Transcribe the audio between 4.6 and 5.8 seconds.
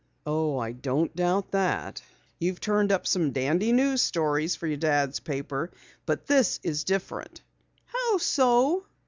your father's paper.